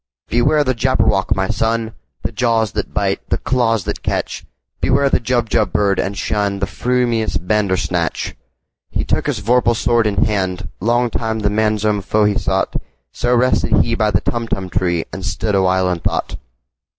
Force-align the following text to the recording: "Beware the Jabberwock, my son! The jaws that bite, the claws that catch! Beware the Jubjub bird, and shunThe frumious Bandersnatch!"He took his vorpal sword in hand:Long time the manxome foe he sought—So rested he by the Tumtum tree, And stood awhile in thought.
"Beware 0.29 0.63
the 0.63 0.73
Jabberwock, 0.73 1.35
my 1.35 1.47
son! 1.49 1.93
The 2.23 2.31
jaws 2.31 2.71
that 2.71 2.91
bite, 2.91 3.29
the 3.29 3.37
claws 3.37 3.83
that 3.83 4.01
catch! 4.01 4.43
Beware 4.79 5.11
the 5.11 5.19
Jubjub 5.19 5.71
bird, 5.71 5.99
and 5.99 6.15
shunThe 6.15 6.61
frumious 6.65 7.37
Bandersnatch!"He 7.37 9.05
took 9.05 9.27
his 9.27 9.41
vorpal 9.41 9.75
sword 9.75 10.07
in 10.07 10.25
hand:Long 10.25 11.11
time 11.11 11.37
the 11.41 11.49
manxome 11.51 12.01
foe 12.01 12.25
he 12.25 12.33
sought—So 12.35 13.35
rested 13.35 13.73
he 13.83 13.93
by 13.93 14.09
the 14.09 14.21
Tumtum 14.21 14.71
tree, 14.71 15.05
And 15.13 15.23
stood 15.23 15.53
awhile 15.53 15.87
in 15.91 15.99
thought. 15.99 16.35